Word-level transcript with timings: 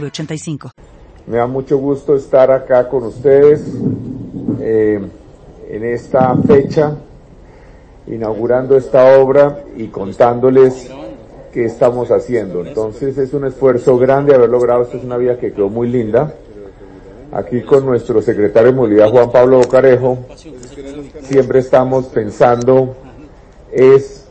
906985. 0.00 0.70
Me 1.26 1.38
da 1.38 1.46
mucho 1.46 1.78
gusto 1.78 2.16
estar 2.16 2.50
acá 2.50 2.88
con 2.88 3.04
ustedes 3.04 3.62
eh, 4.60 5.00
en 5.70 5.84
esta 5.84 6.36
fecha, 6.36 6.96
inaugurando 8.06 8.76
esta 8.76 9.18
obra 9.18 9.64
y 9.76 9.88
contándoles 9.88 10.90
qué 11.52 11.64
estamos 11.64 12.10
haciendo. 12.10 12.64
Entonces 12.64 13.16
es 13.16 13.32
un 13.32 13.46
esfuerzo 13.46 13.96
grande 13.96 14.34
haber 14.34 14.50
logrado, 14.50 14.82
esta 14.82 14.96
es 14.98 15.04
una 15.04 15.16
vía 15.16 15.38
que 15.38 15.52
quedó 15.52 15.68
muy 15.68 15.88
linda. 15.88 16.34
Aquí 17.32 17.62
con 17.62 17.86
nuestro 17.86 18.20
secretario 18.20 18.70
de 18.70 18.76
Movilidad, 18.76 19.10
Juan 19.10 19.32
Pablo 19.32 19.58
Bocarejo, 19.58 20.18
siempre 21.22 21.60
estamos 21.60 22.06
pensando 22.06 22.94
es 23.74 24.23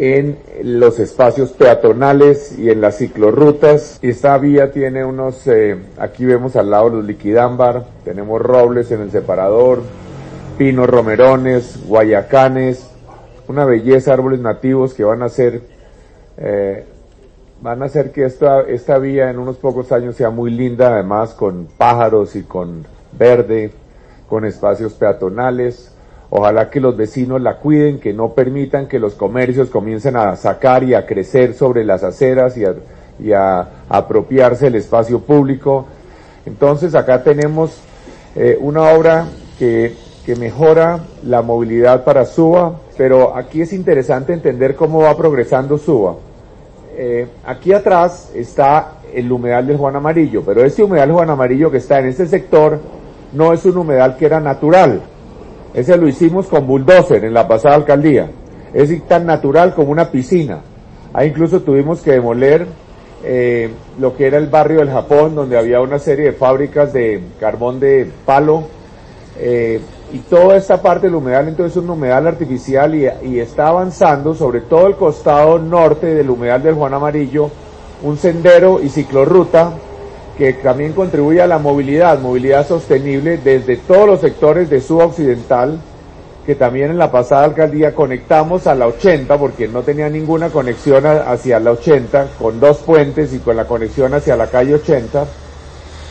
en 0.00 0.38
los 0.62 0.98
espacios 0.98 1.50
peatonales 1.50 2.58
y 2.58 2.70
en 2.70 2.80
las 2.80 2.96
ciclorrutas. 2.96 3.98
Esta 4.00 4.38
vía 4.38 4.72
tiene 4.72 5.04
unos, 5.04 5.46
eh, 5.46 5.76
aquí 5.98 6.24
vemos 6.24 6.56
al 6.56 6.70
lado 6.70 6.88
los 6.88 7.04
liquidámbar, 7.04 7.84
tenemos 8.02 8.40
robles 8.40 8.90
en 8.92 9.02
el 9.02 9.10
separador, 9.10 9.82
pinos 10.56 10.88
romerones, 10.88 11.86
guayacanes, 11.86 12.88
una 13.46 13.66
belleza, 13.66 14.14
árboles 14.14 14.40
nativos 14.40 14.94
que 14.94 15.04
van 15.04 15.20
a 15.20 15.26
hacer, 15.26 15.60
eh, 16.38 16.86
van 17.60 17.82
a 17.82 17.84
hacer 17.84 18.10
que 18.10 18.24
esta, 18.24 18.62
esta 18.62 18.96
vía 18.96 19.28
en 19.28 19.38
unos 19.38 19.58
pocos 19.58 19.92
años 19.92 20.16
sea 20.16 20.30
muy 20.30 20.50
linda, 20.50 20.94
además 20.94 21.34
con 21.34 21.68
pájaros 21.76 22.36
y 22.36 22.44
con 22.44 22.86
verde, 23.12 23.70
con 24.30 24.46
espacios 24.46 24.94
peatonales, 24.94 25.92
Ojalá 26.32 26.70
que 26.70 26.78
los 26.78 26.96
vecinos 26.96 27.40
la 27.42 27.56
cuiden, 27.56 27.98
que 27.98 28.12
no 28.12 28.34
permitan 28.34 28.86
que 28.86 29.00
los 29.00 29.14
comercios 29.14 29.68
comiencen 29.68 30.14
a 30.14 30.36
sacar 30.36 30.84
y 30.84 30.94
a 30.94 31.04
crecer 31.04 31.54
sobre 31.54 31.84
las 31.84 32.04
aceras 32.04 32.56
y 32.56 33.32
a, 33.32 33.68
apropiarse 33.88 34.68
el 34.68 34.76
espacio 34.76 35.20
público. 35.20 35.86
Entonces 36.46 36.94
acá 36.94 37.24
tenemos 37.24 37.80
eh, 38.36 38.56
una 38.60 38.82
obra 38.92 39.26
que, 39.58 40.08
mejora 40.38 41.00
la 41.24 41.42
movilidad 41.42 42.04
para 42.04 42.24
Suba, 42.24 42.76
pero 42.96 43.36
aquí 43.36 43.62
es 43.62 43.72
interesante 43.72 44.32
entender 44.32 44.76
cómo 44.76 45.00
va 45.00 45.16
progresando 45.16 45.76
Suba. 45.76 46.14
Eh, 46.96 47.26
aquí 47.44 47.72
atrás 47.72 48.30
está 48.32 48.92
el 49.12 49.32
humedal 49.32 49.66
del 49.66 49.76
Juan 49.76 49.96
Amarillo, 49.96 50.44
pero 50.46 50.64
este 50.64 50.84
humedal 50.84 51.10
Juan 51.10 51.30
Amarillo 51.30 51.68
que 51.68 51.78
está 51.78 51.98
en 51.98 52.06
este 52.06 52.28
sector 52.28 52.78
no 53.32 53.52
es 53.52 53.64
un 53.64 53.78
humedal 53.78 54.16
que 54.16 54.26
era 54.26 54.38
natural, 54.38 55.00
ese 55.74 55.96
lo 55.96 56.08
hicimos 56.08 56.46
con 56.46 56.66
bulldozer 56.66 57.24
en 57.24 57.34
la 57.34 57.46
pasada 57.46 57.76
alcaldía. 57.76 58.30
Es 58.72 58.90
tan 59.06 59.26
natural 59.26 59.74
como 59.74 59.92
una 59.92 60.10
piscina. 60.10 60.60
Ahí 61.12 61.28
incluso 61.28 61.60
tuvimos 61.60 62.00
que 62.02 62.12
demoler 62.12 62.66
eh, 63.24 63.70
lo 63.98 64.16
que 64.16 64.26
era 64.26 64.38
el 64.38 64.46
barrio 64.46 64.80
del 64.80 64.90
Japón, 64.90 65.34
donde 65.34 65.58
había 65.58 65.80
una 65.80 65.98
serie 65.98 66.26
de 66.26 66.32
fábricas 66.32 66.92
de 66.92 67.22
carbón 67.38 67.80
de 67.80 68.10
palo. 68.24 68.64
Eh, 69.38 69.80
y 70.12 70.18
toda 70.18 70.56
esta 70.56 70.82
parte 70.82 71.06
del 71.06 71.14
humedal 71.14 71.48
entonces 71.48 71.76
es 71.76 71.82
un 71.82 71.90
humedal 71.90 72.26
artificial 72.26 72.94
y, 72.94 73.08
y, 73.22 73.38
está 73.38 73.68
avanzando 73.68 74.34
sobre 74.34 74.60
todo 74.62 74.88
el 74.88 74.96
costado 74.96 75.58
norte 75.58 76.14
del 76.14 76.30
humedal 76.30 76.62
del 76.62 76.74
Juan 76.74 76.94
Amarillo, 76.94 77.48
un 78.02 78.16
sendero 78.16 78.80
y 78.82 78.88
ciclorruta 78.88 79.72
que 80.40 80.54
también 80.54 80.94
contribuye 80.94 81.42
a 81.42 81.46
la 81.46 81.58
movilidad, 81.58 82.18
movilidad 82.18 82.66
sostenible 82.66 83.36
desde 83.36 83.76
todos 83.76 84.06
los 84.06 84.20
sectores 84.22 84.70
de 84.70 84.82
Occidental, 84.88 85.78
que 86.46 86.54
también 86.54 86.90
en 86.90 86.96
la 86.96 87.12
pasada 87.12 87.44
alcaldía 87.44 87.94
conectamos 87.94 88.66
a 88.66 88.74
la 88.74 88.86
80, 88.86 89.36
porque 89.36 89.68
no 89.68 89.82
tenía 89.82 90.08
ninguna 90.08 90.48
conexión 90.48 91.04
hacia 91.04 91.60
la 91.60 91.72
80, 91.72 92.28
con 92.38 92.58
dos 92.58 92.78
puentes 92.78 93.34
y 93.34 93.40
con 93.40 93.54
la 93.54 93.66
conexión 93.66 94.14
hacia 94.14 94.34
la 94.34 94.46
calle 94.46 94.76
80. 94.76 95.26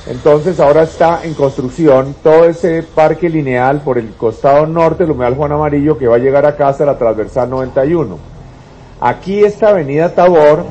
Entonces 0.05 0.59
ahora 0.59 0.83
está 0.83 1.21
en 1.23 1.33
construcción 1.33 2.13
todo 2.21 2.45
ese 2.45 2.83
parque 2.83 3.29
lineal 3.29 3.81
por 3.81 3.97
el 3.97 4.11
costado 4.11 4.67
norte 4.67 5.05
del 5.05 5.13
humedal 5.13 5.37
Juan 5.37 5.53
Amarillo 5.53 5.97
que 5.97 6.05
va 6.05 6.17
a 6.17 6.19
llegar 6.19 6.45
acá 6.45 6.67
hasta 6.67 6.85
la 6.85 6.99
transversal 6.99 7.49
91. 7.49 8.15
Aquí 9.01 9.43
esta 9.43 9.69
avenida 9.69 10.13
Tabor, 10.13 10.65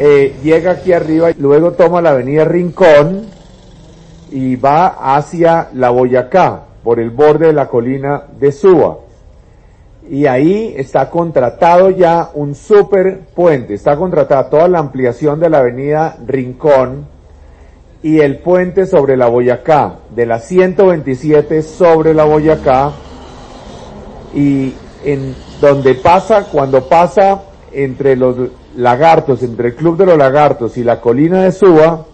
eh, 0.00 0.36
llega 0.44 0.70
aquí 0.70 0.92
arriba, 0.92 1.30
luego 1.36 1.72
toma 1.72 2.00
la 2.00 2.10
avenida 2.10 2.44
Rincón 2.44 3.26
y 4.30 4.54
va 4.54 5.16
hacia 5.16 5.70
la 5.72 5.90
Boyacá, 5.90 6.66
por 6.84 7.00
el 7.00 7.10
borde 7.10 7.48
de 7.48 7.52
la 7.52 7.66
colina 7.66 8.22
de 8.38 8.52
Suba. 8.52 8.98
Y 10.08 10.26
ahí 10.26 10.72
está 10.76 11.10
contratado 11.10 11.90
ya 11.90 12.30
un 12.34 12.54
super 12.54 13.22
puente, 13.34 13.74
está 13.74 13.96
contratada 13.96 14.48
toda 14.48 14.68
la 14.68 14.78
ampliación 14.78 15.40
de 15.40 15.50
la 15.50 15.58
avenida 15.58 16.16
Rincón 16.24 17.08
y 18.00 18.20
el 18.20 18.38
puente 18.38 18.86
sobre 18.86 19.16
la 19.16 19.26
Boyacá, 19.26 19.96
de 20.14 20.26
la 20.26 20.38
127 20.38 21.62
sobre 21.62 22.14
la 22.14 22.22
Boyacá, 22.22 22.92
y 24.32 24.74
en 25.04 25.34
donde 25.60 25.96
pasa, 25.96 26.44
cuando 26.44 26.88
pasa 26.88 27.42
entre 27.72 28.14
los 28.14 28.36
lagartos, 28.78 29.42
entre 29.42 29.68
el 29.68 29.74
Club 29.74 29.96
de 29.96 30.06
los 30.06 30.16
Lagartos 30.16 30.76
y 30.76 30.84
la 30.84 31.00
colina 31.00 31.42
de 31.42 31.50
Suba, 31.50 32.04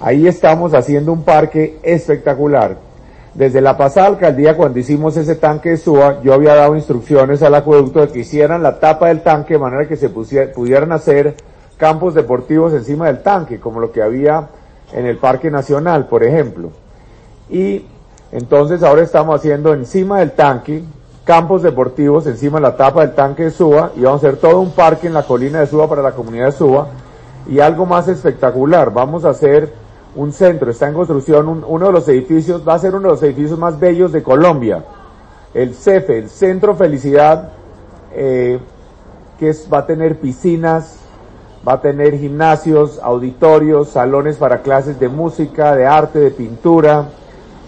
ahí 0.00 0.26
estamos 0.26 0.74
haciendo 0.74 1.12
un 1.12 1.22
parque 1.22 1.78
espectacular. 1.84 2.76
Desde 3.34 3.60
la 3.60 3.76
pasada 3.76 4.08
alcaldía, 4.08 4.56
cuando 4.56 4.80
hicimos 4.80 5.16
ese 5.16 5.36
tanque 5.36 5.70
de 5.70 5.76
Suba, 5.76 6.20
yo 6.22 6.34
había 6.34 6.56
dado 6.56 6.74
instrucciones 6.74 7.40
al 7.44 7.54
acueducto 7.54 8.00
de 8.00 8.08
que 8.08 8.18
hicieran 8.18 8.64
la 8.64 8.80
tapa 8.80 9.06
del 9.06 9.20
tanque 9.20 9.54
de 9.54 9.60
manera 9.60 9.86
que 9.86 9.96
se 9.96 10.08
pudieran 10.08 10.90
hacer 10.90 11.36
campos 11.76 12.14
deportivos 12.14 12.72
encima 12.72 13.06
del 13.06 13.22
tanque, 13.22 13.60
como 13.60 13.78
lo 13.78 13.92
que 13.92 14.02
había 14.02 14.48
en 14.92 15.06
el 15.06 15.18
Parque 15.18 15.52
Nacional, 15.52 16.08
por 16.08 16.24
ejemplo. 16.24 16.72
Y 17.48 17.86
entonces 18.32 18.82
ahora 18.82 19.02
estamos 19.02 19.36
haciendo 19.36 19.72
encima 19.72 20.18
del 20.18 20.32
tanque, 20.32 20.82
campos 21.28 21.60
deportivos 21.62 22.26
encima 22.26 22.56
de 22.56 22.62
la 22.62 22.74
tapa 22.74 23.02
del 23.02 23.14
tanque 23.14 23.42
de 23.42 23.50
Suba 23.50 23.92
y 23.94 24.00
vamos 24.00 24.24
a 24.24 24.28
hacer 24.28 24.40
todo 24.40 24.60
un 24.60 24.70
parque 24.70 25.08
en 25.08 25.12
la 25.12 25.24
colina 25.24 25.60
de 25.60 25.66
Suba 25.66 25.86
para 25.86 26.00
la 26.00 26.12
comunidad 26.12 26.46
de 26.46 26.52
Suba 26.52 26.88
y 27.46 27.60
algo 27.60 27.84
más 27.84 28.08
espectacular, 28.08 28.90
vamos 28.94 29.26
a 29.26 29.28
hacer 29.28 29.70
un 30.16 30.32
centro, 30.32 30.70
está 30.70 30.88
en 30.88 30.94
construcción 30.94 31.64
uno 31.66 31.86
de 31.86 31.92
los 31.92 32.08
edificios, 32.08 32.66
va 32.66 32.72
a 32.72 32.78
ser 32.78 32.94
uno 32.94 33.08
de 33.08 33.14
los 33.14 33.22
edificios 33.22 33.58
más 33.58 33.78
bellos 33.78 34.10
de 34.10 34.22
Colombia, 34.22 34.82
el 35.52 35.74
CEFE, 35.74 36.16
el 36.16 36.30
Centro 36.30 36.74
Felicidad, 36.76 37.50
eh, 38.14 38.58
que 39.38 39.54
va 39.70 39.80
a 39.80 39.86
tener 39.86 40.18
piscinas, 40.20 40.96
va 41.68 41.74
a 41.74 41.80
tener 41.82 42.18
gimnasios, 42.18 42.98
auditorios, 43.02 43.90
salones 43.90 44.38
para 44.38 44.62
clases 44.62 44.98
de 44.98 45.10
música, 45.10 45.76
de 45.76 45.84
arte, 45.84 46.20
de 46.20 46.30
pintura, 46.30 47.04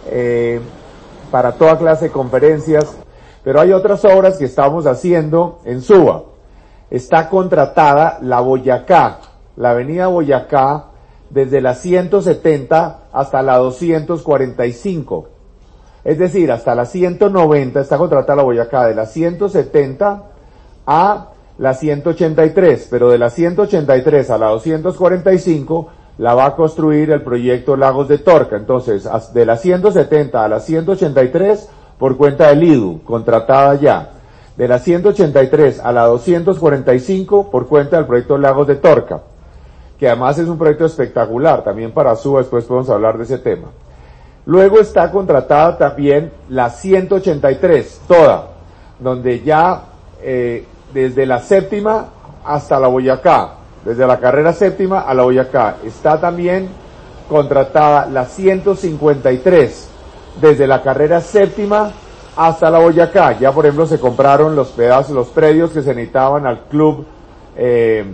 eh, 0.06 0.60
para 1.30 1.52
toda 1.52 1.76
clase 1.76 2.06
de 2.06 2.10
conferencias. 2.10 2.96
Pero 3.50 3.62
hay 3.62 3.72
otras 3.72 4.04
obras 4.04 4.36
que 4.36 4.44
estamos 4.44 4.86
haciendo 4.86 5.58
en 5.64 5.82
Suba. 5.82 6.22
Está 6.88 7.28
contratada 7.28 8.20
la 8.22 8.38
Boyacá, 8.38 9.18
la 9.56 9.70
avenida 9.70 10.06
Boyacá, 10.06 10.84
desde 11.30 11.60
la 11.60 11.74
170 11.74 13.00
hasta 13.12 13.42
la 13.42 13.56
245. 13.56 15.28
Es 16.04 16.16
decir, 16.20 16.52
hasta 16.52 16.76
la 16.76 16.86
190 16.86 17.80
está 17.80 17.98
contratada 17.98 18.36
la 18.36 18.44
Boyacá, 18.44 18.86
de 18.86 18.94
la 18.94 19.06
170 19.06 20.22
a 20.86 21.28
la 21.58 21.74
183, 21.74 22.86
pero 22.88 23.10
de 23.10 23.18
la 23.18 23.30
183 23.30 24.30
a 24.30 24.38
la 24.38 24.46
245 24.50 25.88
la 26.18 26.34
va 26.34 26.44
a 26.44 26.54
construir 26.54 27.10
el 27.10 27.22
proyecto 27.22 27.74
Lagos 27.74 28.06
de 28.06 28.18
Torca. 28.18 28.54
Entonces, 28.54 29.08
de 29.34 29.44
la 29.44 29.56
170 29.56 30.44
a 30.44 30.48
la 30.48 30.60
183 30.60 31.68
por 32.00 32.16
cuenta 32.16 32.48
del 32.48 32.64
IDU, 32.64 33.02
contratada 33.04 33.74
ya. 33.74 34.10
De 34.56 34.66
la 34.66 34.78
183 34.78 35.80
a 35.80 35.92
la 35.92 36.06
245 36.06 37.50
por 37.50 37.68
cuenta 37.68 37.96
del 37.96 38.06
proyecto 38.06 38.36
Lagos 38.38 38.66
de 38.66 38.76
Torca, 38.76 39.20
que 39.98 40.08
además 40.08 40.38
es 40.38 40.48
un 40.48 40.58
proyecto 40.58 40.86
espectacular, 40.86 41.62
también 41.62 41.92
para 41.92 42.16
su, 42.16 42.36
después 42.38 42.64
podemos 42.64 42.88
hablar 42.90 43.16
de 43.16 43.24
ese 43.24 43.38
tema. 43.38 43.68
Luego 44.46 44.80
está 44.80 45.10
contratada 45.10 45.76
también 45.76 46.32
la 46.48 46.70
183, 46.70 48.00
toda, 48.08 48.48
donde 48.98 49.40
ya 49.40 49.84
eh, 50.22 50.64
desde 50.92 51.26
la 51.26 51.40
séptima 51.40 52.06
hasta 52.44 52.80
la 52.80 52.88
Boyacá, 52.88 53.52
desde 53.84 54.06
la 54.06 54.18
carrera 54.18 54.52
séptima 54.54 55.00
a 55.00 55.14
la 55.14 55.22
Boyacá, 55.22 55.76
está 55.84 56.18
también 56.18 56.68
contratada 57.28 58.06
la 58.06 58.24
153 58.24 59.90
desde 60.40 60.66
la 60.66 60.82
carrera 60.82 61.20
séptima 61.20 61.92
hasta 62.36 62.70
la 62.70 62.78
Boyacá. 62.78 63.38
Ya 63.38 63.52
por 63.52 63.64
ejemplo 63.64 63.86
se 63.86 63.98
compraron 63.98 64.54
los 64.56 64.68
pedazos, 64.68 65.14
los 65.14 65.28
predios 65.28 65.70
que 65.70 65.82
se 65.82 65.94
necesitaban 65.94 66.46
al 66.46 66.64
club 66.64 67.06
eh, 67.56 68.04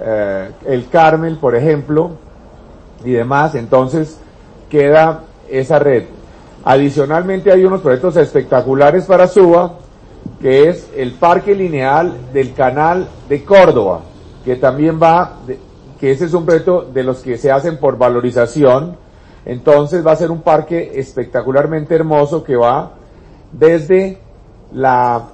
eh, 0.00 0.50
El 0.66 0.88
Carmel, 0.88 1.36
por 1.36 1.54
ejemplo, 1.54 2.12
y 3.04 3.12
demás. 3.12 3.54
Entonces 3.54 4.18
queda 4.68 5.22
esa 5.48 5.78
red. 5.78 6.04
Adicionalmente 6.64 7.52
hay 7.52 7.64
unos 7.64 7.82
proyectos 7.82 8.16
espectaculares 8.16 9.04
para 9.04 9.28
Suba, 9.28 9.74
que 10.40 10.68
es 10.68 10.90
el 10.96 11.12
parque 11.12 11.54
lineal 11.54 12.32
del 12.32 12.54
canal 12.54 13.06
de 13.28 13.44
Córdoba, 13.44 14.00
que 14.44 14.56
también 14.56 14.98
va, 15.00 15.36
que 16.00 16.10
ese 16.10 16.24
es 16.24 16.34
un 16.34 16.46
proyecto 16.46 16.88
de 16.92 17.02
los 17.02 17.18
que 17.18 17.36
se 17.36 17.50
hacen 17.50 17.78
por 17.78 17.98
valorización. 17.98 18.96
Entonces 19.46 20.06
va 20.06 20.12
a 20.12 20.16
ser 20.16 20.30
un 20.30 20.42
parque 20.42 20.92
espectacularmente 20.94 21.94
hermoso 21.94 22.42
que 22.42 22.56
va 22.56 22.92
desde 23.52 24.18
la 24.72 25.28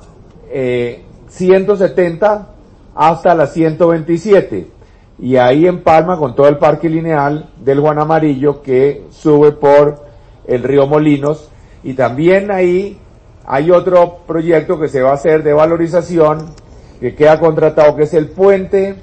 eh, 0.51 1.03
170 1.29 2.49
hasta 2.95 3.35
la 3.35 3.47
127 3.47 4.81
y 5.21 5.37
ahí 5.37 5.67
en 5.67 5.83
Palma 5.83 6.19
con 6.19 6.35
todo 6.35 6.49
el 6.49 6.59
parque 6.59 6.89
lineal 6.89 7.51
del 7.63 7.81
Juan 7.81 7.99
Amarillo 7.99 8.63
que 8.63 9.05
sube 9.11 9.53
por 9.53 10.03
el 10.47 10.63
río 10.63 10.87
Molinos. 10.87 11.49
Y 11.83 11.95
también 11.95 12.51
ahí 12.51 12.99
hay 13.45 13.71
otro 13.71 14.19
proyecto 14.27 14.81
que 14.81 14.89
se 14.89 15.03
va 15.03 15.11
a 15.11 15.15
hacer 15.15 15.43
de 15.43 15.53
valorización 15.53 16.55
que 17.01 17.15
queda 17.15 17.39
contratado 17.39 17.97
que 17.97 18.05
es 18.05 18.15
el 18.15 18.29
puente 18.29 18.97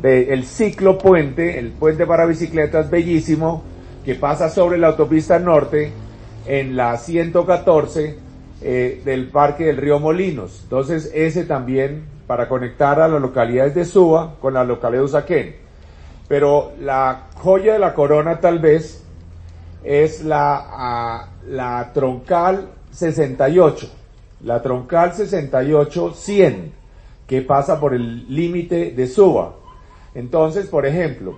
de, 0.00 0.32
el 0.32 0.44
ciclo 0.44 0.98
puente, 0.98 1.58
el 1.58 1.72
puente 1.72 2.06
para 2.06 2.26
bicicletas 2.26 2.90
bellísimo 2.90 3.62
que 4.04 4.14
pasa 4.14 4.50
sobre 4.50 4.78
la 4.78 4.88
autopista 4.88 5.38
norte 5.38 5.92
en 6.46 6.76
la 6.76 6.96
114 6.96 8.18
eh, 8.60 9.02
del 9.04 9.28
parque 9.28 9.64
del 9.64 9.78
río 9.78 9.98
Molinos. 9.98 10.60
Entonces 10.64 11.10
ese 11.14 11.44
también 11.44 12.04
para 12.26 12.48
conectar 12.48 13.00
a 13.00 13.08
las 13.08 13.20
localidades 13.20 13.74
de 13.74 13.84
Suba 13.84 14.36
con 14.40 14.54
la 14.54 14.64
localidad 14.64 15.00
de 15.00 15.04
Usaquén. 15.04 15.56
Pero 16.28 16.72
la 16.80 17.28
joya 17.36 17.74
de 17.74 17.78
la 17.78 17.94
corona 17.94 18.40
tal 18.40 18.58
vez 18.58 19.04
es 19.82 20.24
la, 20.24 21.28
la 21.46 21.90
troncal 21.92 22.70
68, 22.90 23.90
la 24.42 24.62
troncal 24.62 25.12
68-100, 25.12 26.70
que 27.26 27.42
pasa 27.42 27.78
por 27.80 27.94
el 27.94 28.34
límite 28.34 28.92
de 28.92 29.06
Suba. 29.06 29.56
Entonces, 30.14 30.66
por 30.66 30.86
ejemplo, 30.86 31.36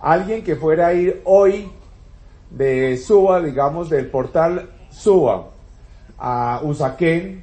alguien 0.00 0.42
que 0.42 0.56
fuera 0.56 0.88
a 0.88 0.94
ir 0.94 1.20
hoy 1.24 1.70
de 2.56 2.96
Suba, 2.96 3.40
digamos, 3.40 3.90
del 3.90 4.06
portal 4.06 4.70
Suba 4.90 5.46
a 6.18 6.60
Usaquén, 6.62 7.42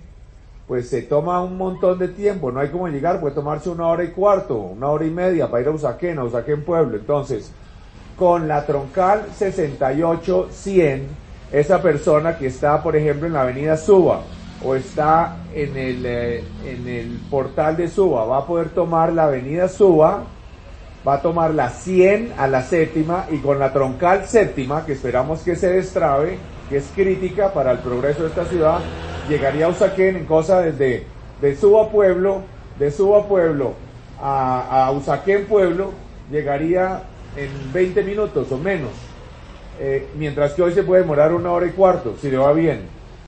pues 0.68 0.90
se 0.90 1.02
toma 1.02 1.44
un 1.44 1.58
montón 1.58 2.00
de 2.00 2.08
tiempo, 2.08 2.52
no 2.52 2.62
hay 2.62 2.70
como 2.70 2.88
llegar, 2.88 3.20
puede 3.20 3.36
tomarse 3.36 3.70
una 3.70 3.88
hora 3.88 4.04
y 4.06 4.12
cuarto, 4.12 4.56
una 4.56 4.88
hora 4.88 5.06
y 5.06 5.12
media 5.12 5.52
para 5.52 5.64
ir 5.64 5.68
a 5.68 5.72
Usaquén, 5.72 6.18
a 6.18 6.24
Usaquén 6.24 6.64
Pueblo. 6.64 6.96
Entonces, 6.96 7.52
con 8.16 8.48
la 8.48 8.66
troncal 8.66 9.26
68-100, 9.38 11.02
esa 11.52 11.82
persona 11.82 12.38
que 12.38 12.48
está, 12.48 12.82
por 12.82 12.96
ejemplo, 12.96 13.28
en 13.28 13.34
la 13.34 13.42
avenida 13.42 13.76
Suba 13.76 14.22
o 14.64 14.76
está 14.76 15.38
en 15.54 15.76
el, 15.76 16.06
eh, 16.06 16.44
en 16.66 16.88
el 16.88 17.20
portal 17.30 17.76
de 17.76 17.90
Suba, 17.90 18.26
va 18.26 18.38
a 18.38 18.46
poder 18.46 18.70
tomar 18.70 19.12
la 19.12 19.26
avenida 19.26 19.68
Suba, 19.68 20.24
va 21.08 21.16
a 21.16 21.22
tomar 21.22 21.54
la 21.54 21.70
100 21.70 22.34
a 22.38 22.48
la 22.48 22.64
séptima 22.64 23.26
y 23.32 23.38
con 23.38 23.60
la 23.60 23.74
troncal 23.74 24.28
séptima, 24.28 24.86
que 24.86 24.94
esperamos 24.94 25.42
que 25.42 25.56
se 25.56 25.72
destrabe, 25.72 26.38
que 26.70 26.78
es 26.78 26.86
crítica 26.96 27.54
para 27.54 27.72
el 27.72 27.80
progreso 27.80 28.24
de 28.24 28.30
esta 28.30 28.46
ciudad, 28.46 28.80
llegaría 29.28 29.66
a 29.66 29.70
Usaquén 29.70 30.16
en 30.16 30.26
cosa 30.26 30.62
desde 30.62 31.06
de 31.42 31.56
Suba 31.56 31.90
Pueblo, 31.90 32.44
de 32.78 32.92
Suba 32.92 33.28
Pueblo 33.28 33.74
a, 34.22 34.86
a 34.86 34.92
Usaquén 34.92 35.46
Pueblo, 35.46 35.92
llegaría 36.32 37.02
en 37.36 37.50
20 37.74 38.04
minutos 38.04 38.52
o 38.52 38.58
menos, 38.58 38.92
eh, 39.80 40.08
mientras 40.18 40.54
que 40.54 40.62
hoy 40.62 40.74
se 40.74 40.84
puede 40.84 41.02
demorar 41.02 41.34
una 41.34 41.52
hora 41.52 41.66
y 41.66 41.72
cuarto, 41.72 42.16
si 42.22 42.30
le 42.30 42.38
va 42.38 42.54
bien. 42.54 43.01